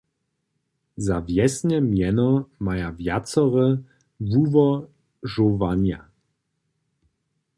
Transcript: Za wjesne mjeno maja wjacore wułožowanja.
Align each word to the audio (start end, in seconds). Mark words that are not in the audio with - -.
Za 1.07 1.15
wjesne 1.27 1.77
mjeno 1.89 2.29
maja 2.65 2.89
wjacore 2.99 3.67
wułožowanja. 4.29 5.99